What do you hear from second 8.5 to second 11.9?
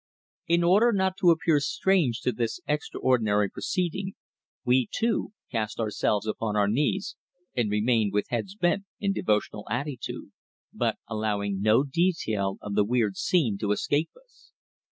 bent in devotional attitude, but allowing no